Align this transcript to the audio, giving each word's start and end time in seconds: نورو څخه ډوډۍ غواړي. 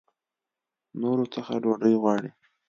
نورو 1.01 1.25
څخه 1.33 1.51
ډوډۍ 1.63 1.93
غواړي. 2.01 2.29